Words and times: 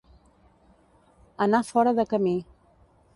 Anar 1.47 1.61
fora 1.67 1.93
de 1.99 2.07
camí. 2.15 2.35